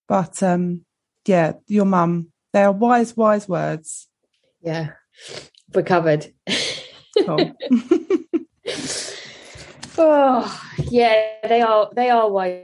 [0.08, 0.86] But, um,
[1.26, 4.08] yeah, your mum, they are wise, wise words.
[4.62, 4.92] Yeah.
[5.74, 6.32] We're covered.
[7.26, 7.52] Cool.
[9.98, 12.64] Oh, yeah, they are they are wise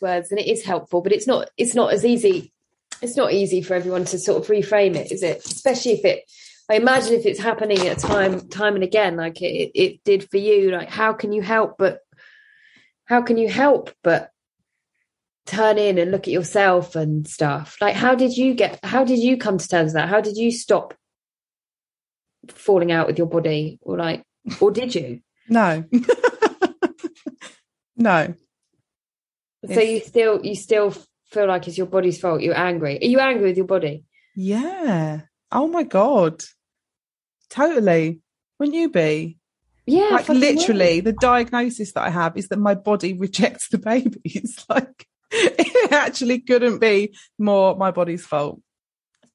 [0.00, 2.52] words, and it is helpful, but it's not it's not as easy.
[3.02, 5.38] It's not easy for everyone to sort of reframe it, is it?
[5.44, 6.30] Especially if it.
[6.68, 10.36] I imagine if it's happening at time time and again, like it, it did for
[10.36, 10.70] you.
[10.70, 11.76] Like, how can you help?
[11.78, 12.00] But
[13.06, 13.90] how can you help?
[14.04, 14.30] But
[15.46, 17.76] turn in and look at yourself and stuff.
[17.80, 18.78] Like, how did you get?
[18.84, 20.08] How did you come to terms with that?
[20.08, 20.94] How did you stop
[22.48, 24.22] falling out with your body, or like,
[24.60, 25.20] or did you?
[25.48, 25.84] No.
[27.96, 28.34] no.
[29.66, 30.94] So you still you still
[31.30, 32.42] feel like it's your body's fault.
[32.42, 32.98] You're angry.
[33.00, 34.04] Are you angry with your body?
[34.34, 35.22] Yeah.
[35.52, 36.42] Oh my God.
[37.48, 38.20] Totally.
[38.58, 39.38] Wouldn't you be?
[39.86, 40.10] Yeah.
[40.10, 41.12] like literally will.
[41.12, 44.20] the diagnosis that I have is that my body rejects the baby.
[44.24, 48.60] It's like it actually couldn't be more my body's fault.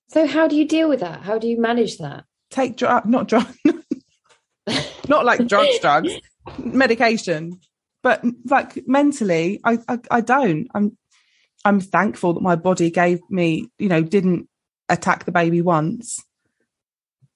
[0.10, 1.22] So how do you deal with that?
[1.22, 2.26] How do you manage that?
[2.52, 3.48] Take drug, uh, not drug,
[5.08, 6.14] not like drugs, drugs,
[6.60, 7.60] medication,
[8.04, 10.68] but like mentally, I, I, I don't.
[10.76, 10.96] I'm,
[11.66, 14.48] I'm thankful that my body gave me, you know, didn't
[14.88, 16.24] attack the baby once.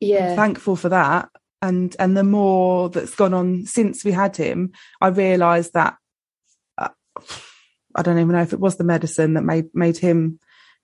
[0.01, 0.35] I'm Yeah.
[0.35, 1.29] thankful for that.
[1.61, 5.97] And and the more that's gone on since we had him, I realised that
[6.77, 6.89] uh,
[7.95, 10.39] I don't even know if it was the medicine that made made him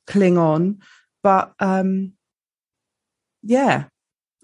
[0.08, 0.80] cling on,
[1.24, 2.14] but um,
[3.42, 3.86] yeah,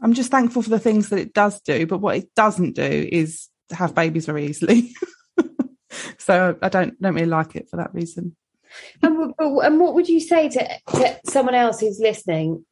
[0.02, 1.86] I'm just thankful for the things that it does do.
[1.86, 4.94] But what it doesn't do is have babies very easily.
[6.18, 8.38] so I don't don't really like it for that reason.
[9.02, 12.66] And, and what would you say to, to someone else who's listening,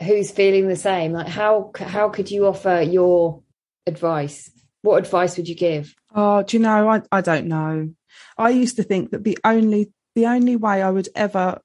[0.00, 1.12] who's feeling the same?
[1.12, 3.42] Like how how could you offer your
[3.86, 4.50] advice?
[4.82, 5.94] What advice would you give?
[6.14, 6.88] Oh, do you know?
[6.88, 7.90] I, I don't know.
[8.36, 11.60] I used to think that the only the only way I would ever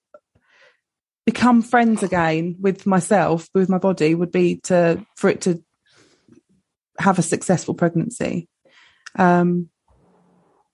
[1.25, 5.63] become friends again with myself, with my body, would be to for it to
[6.97, 8.47] have a successful pregnancy,
[9.17, 9.69] um,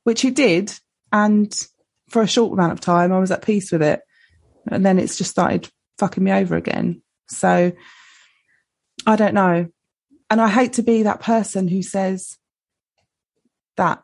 [0.03, 0.73] which it did,
[1.11, 1.53] and
[2.09, 4.01] for a short amount of time, I was at peace with it,
[4.71, 7.01] and then it's just started fucking me over again.
[7.27, 7.71] So
[9.05, 9.67] I don't know,
[10.29, 12.37] and I hate to be that person who says
[13.77, 14.03] that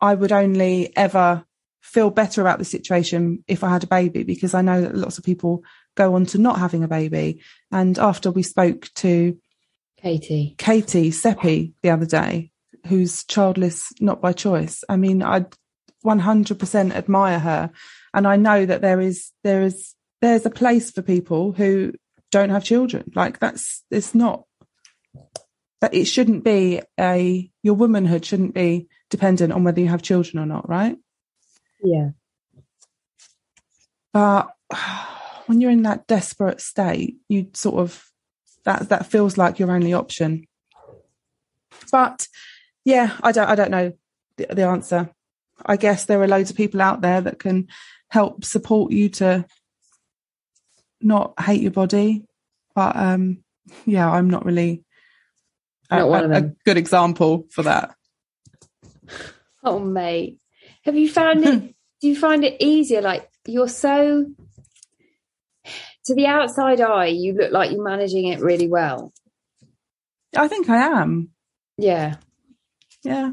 [0.00, 1.44] I would only ever
[1.80, 5.18] feel better about the situation if I had a baby because I know that lots
[5.18, 5.62] of people
[5.94, 7.40] go on to not having a baby.
[7.72, 9.38] And after we spoke to
[9.96, 10.54] Katie.
[10.58, 12.50] Katie Seppi the other day,
[12.86, 15.46] who's childless not by choice, I mean, I
[16.04, 17.70] 100% admire her,
[18.14, 21.92] and I know that there is there is there's a place for people who
[22.30, 23.10] don't have children.
[23.14, 24.44] Like that's it's not
[25.80, 30.42] that it shouldn't be a your womanhood shouldn't be dependent on whether you have children
[30.42, 30.96] or not, right?
[31.82, 32.10] Yeah.
[34.12, 34.48] But
[35.46, 38.04] when you're in that desperate state, you sort of
[38.64, 40.46] that that feels like your only option.
[41.90, 42.26] But
[42.84, 43.92] yeah, I don't I don't know
[44.36, 45.10] the, the answer.
[45.64, 47.68] I guess there are loads of people out there that can
[48.10, 49.44] help support you to
[51.00, 52.24] not hate your body.
[52.74, 53.42] But um
[53.86, 54.84] yeah, I'm not really
[55.90, 57.94] a, Not a- a good example for that.
[59.64, 60.38] Oh mate.
[60.84, 63.00] Have you found it do you find it easier?
[63.02, 64.26] Like you're so
[66.06, 69.12] to the outside eye, you look like you're managing it really well.
[70.36, 71.30] I think I am.
[71.76, 72.16] Yeah.
[73.02, 73.32] Yeah.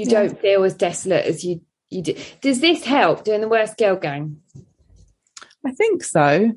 [0.00, 0.22] You Yeah.
[0.22, 1.60] don't feel as desolate as you
[1.90, 2.14] you do.
[2.40, 4.40] Does this help doing the worst girl gang?
[5.66, 6.52] I think so.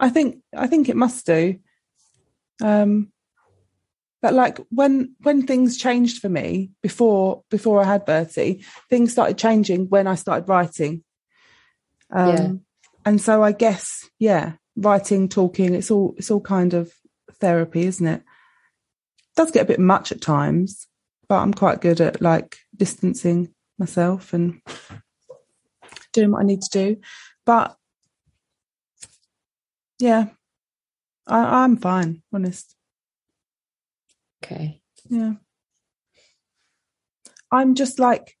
[0.00, 1.60] I think I think it must do.
[2.60, 3.12] Um
[4.22, 9.38] but like when when things changed for me before before I had Bertie, things started
[9.38, 11.04] changing when I started writing.
[12.10, 12.52] Um Yeah.
[13.04, 16.92] and so I guess, yeah, writing, talking, it's all it's all kind of
[17.40, 18.22] therapy, isn't it?
[19.36, 20.86] does get a bit much at times,
[21.28, 24.60] but I'm quite good at like distancing myself and
[26.12, 27.00] doing what I need to do.
[27.44, 27.76] But
[29.98, 30.26] yeah,
[31.26, 32.74] I, I'm fine, honest.
[34.42, 34.80] Okay.
[35.08, 35.34] Yeah.
[37.50, 38.36] I'm just like,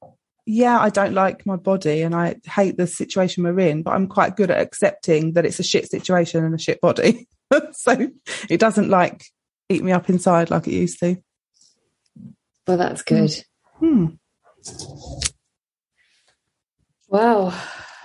[0.46, 4.08] yeah, I don't like my body and I hate the situation we're in, but I'm
[4.08, 7.28] quite good at accepting that it's a shit situation and a shit body.
[7.72, 8.08] so
[8.50, 9.24] it doesn't like
[9.68, 11.16] eat me up inside like it used to.
[12.66, 13.30] Well that's good.
[13.78, 14.06] Hmm.
[17.08, 17.50] Wow.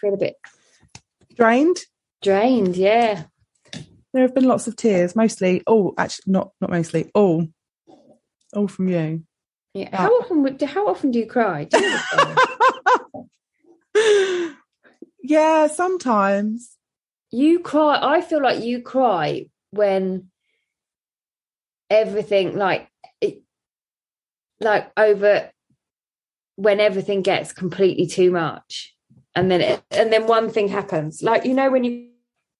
[0.00, 0.34] Feel a bit
[1.36, 1.78] Drained.
[2.22, 2.76] drained.
[2.76, 3.24] Yeah.
[4.12, 5.62] There have been lots of tears, mostly.
[5.66, 7.10] Oh, actually, not not mostly.
[7.14, 7.46] All,
[8.54, 9.22] all from you.
[9.74, 9.96] Yeah.
[9.96, 10.42] How often?
[10.42, 11.64] would- How often do you cry?
[11.64, 12.36] Do you cry?
[15.22, 16.76] yeah, sometimes.
[17.30, 17.98] you cry.
[18.02, 20.30] I feel like you cry when
[21.92, 22.88] everything, like,
[23.20, 23.42] it,
[24.60, 25.50] like over
[26.56, 28.94] when everything gets completely too much,
[29.34, 31.22] and then it, and then one thing happens.
[31.22, 32.08] Like you know when you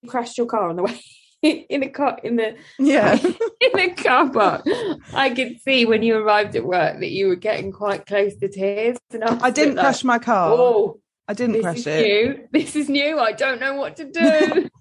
[0.07, 1.01] crashed your car on the way
[1.43, 3.15] in a car in the Yeah.
[3.61, 4.65] in the car park.
[5.13, 8.49] I could see when you arrived at work that you were getting quite close to
[8.49, 8.97] tears.
[9.11, 10.53] And I, I didn't like, crash my car.
[10.53, 12.07] Oh, I didn't this crash is it.
[12.07, 12.49] new.
[12.53, 13.19] This is new.
[13.19, 14.69] I don't know what to do.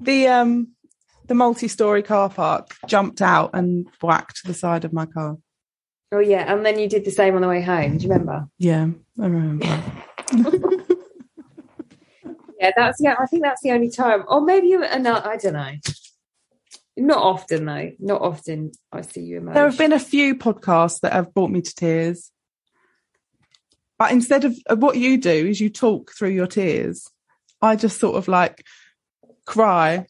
[0.00, 0.68] The um
[1.28, 5.36] the multi-story car park jumped out and whacked the side of my car.
[6.12, 7.98] oh yeah, and then you did the same on the way home.
[7.98, 8.48] Do you remember?
[8.58, 8.88] Yeah,
[9.20, 9.82] I remember.
[12.60, 13.14] Yeah, that's yeah.
[13.20, 14.82] I think that's the only time, or maybe you.
[14.82, 15.72] uh, No, I don't know.
[16.96, 17.92] Not often though.
[18.00, 18.72] Not often.
[18.90, 19.54] I see you emotional.
[19.54, 22.32] There have been a few podcasts that have brought me to tears.
[23.96, 27.06] But instead of of what you do is you talk through your tears.
[27.62, 28.64] I just sort of like
[29.46, 30.06] cry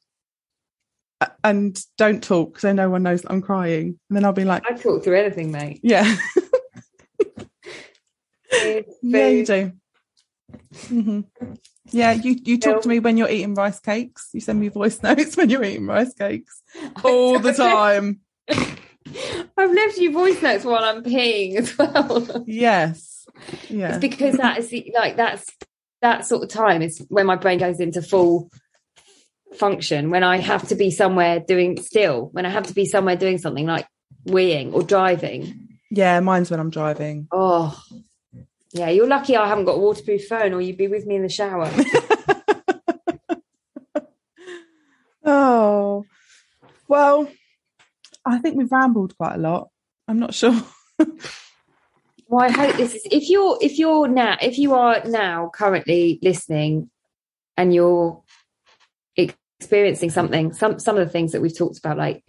[1.43, 3.99] and don't talk so no one knows that I'm crying.
[4.09, 5.81] And then I'll be like, I talk through anything, mate.
[5.83, 6.17] yeah,
[8.51, 9.73] Food, yeah, you do.
[10.89, 11.21] hmm
[11.91, 14.31] Yeah, you you talk to me when you're eating rice cakes.
[14.33, 16.63] You send me voice notes when you're eating rice cakes
[17.05, 18.21] all the time.
[19.57, 22.45] I've left you voice notes while I'm peeing as well.
[22.47, 23.27] Yes,
[23.69, 25.47] yeah, It's because that is the, like that's
[26.01, 28.51] that sort of time is when my brain goes into full
[29.57, 30.11] function.
[30.11, 33.39] When I have to be somewhere doing still, when I have to be somewhere doing
[33.39, 33.87] something like
[34.27, 35.69] weeing or driving.
[35.91, 36.21] yeah.
[36.21, 37.29] Mine's when I'm driving.
[37.33, 37.81] Oh,
[38.73, 38.91] yeah.
[38.91, 41.29] You're lucky I haven't got a waterproof phone, or you'd be with me in the
[41.29, 41.71] shower.
[45.31, 46.07] Oh,
[46.89, 47.29] well,
[48.25, 49.69] I think we've rambled quite a lot.
[50.07, 50.55] I'm not sure.
[52.31, 56.19] Well, I hope this is if you're if you're now if you are now currently
[56.21, 56.91] listening
[57.57, 58.23] and you're
[59.61, 62.25] experiencing something, some some of the things that we've talked about, like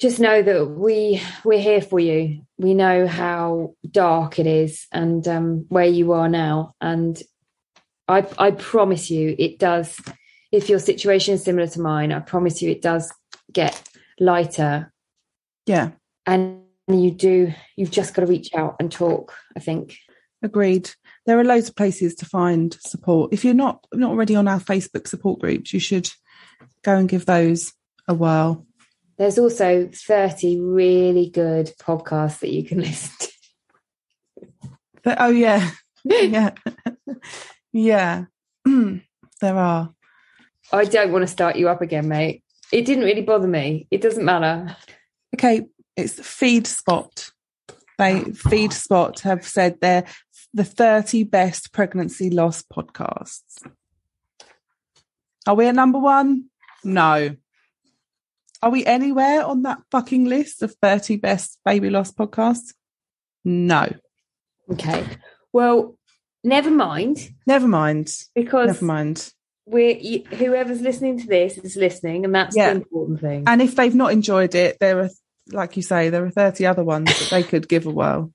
[0.00, 2.42] just know that we we're here for you.
[2.58, 7.20] We know how dark it is and um, where you are now, and
[8.08, 10.00] I I promise you, it does.
[10.52, 13.12] If your situation is similar to mine, I promise you, it does
[13.52, 13.82] get
[14.20, 14.92] lighter
[15.66, 15.90] Yeah,
[16.26, 19.96] and you do you've just got to reach out and talk i think
[20.42, 20.90] agreed.
[21.26, 23.32] There are loads of places to find support.
[23.32, 26.10] If you're not not already on our Facebook support groups, you should
[26.82, 27.72] go and give those
[28.06, 28.66] a whirl.
[29.16, 34.70] there's also 30 really good podcasts that you can listen to
[35.02, 35.70] But, oh yeah,
[36.04, 36.50] yeah,
[37.72, 38.24] yeah.
[38.66, 39.94] there are.
[40.72, 44.00] i don't want to start you up again mate it didn't really bother me it
[44.02, 44.76] doesn't matter
[45.34, 45.62] Okay,
[45.96, 47.30] it's Feed Spot.
[47.98, 50.04] They Feed Spot have said they're
[50.54, 53.66] the 30 best pregnancy loss podcasts.
[55.46, 56.46] Are we at number one?
[56.84, 57.36] No.
[58.62, 62.72] Are we anywhere on that fucking list of 30 best baby loss podcasts?
[63.44, 63.86] No.
[64.72, 65.04] okay
[65.52, 65.98] well
[66.42, 68.10] never mind Never mind.
[68.34, 69.30] because Never mind.
[69.66, 72.70] we're whoever's listening to this is listening and that's Yeah.
[72.70, 75.10] the important thing And if they've not enjoyed it, there are,
[75.52, 78.32] like you say, there are 30 other ones that they could give a whirl.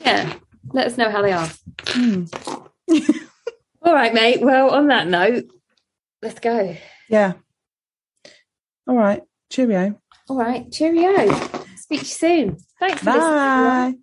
[0.00, 0.32] yeah
[0.72, 1.48] let us know how they are
[1.88, 2.24] Hmm.
[3.82, 5.44] all right mate well on that note
[6.22, 6.76] let's go
[7.08, 7.34] Yeah.
[8.86, 9.22] All right.
[9.50, 10.00] Cheerio.
[10.28, 11.26] all right cheerio
[11.76, 13.22] speak to you soon thanks for listening.
[13.26, 13.94] Bye.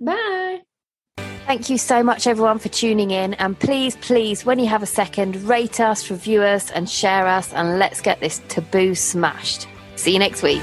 [0.00, 0.60] Bye.
[1.46, 3.34] Thank you so much, everyone, for tuning in.
[3.34, 7.52] And please, please, when you have a second, rate us, review us, and share us.
[7.52, 9.68] And let's get this taboo smashed.
[9.96, 10.62] See you next week.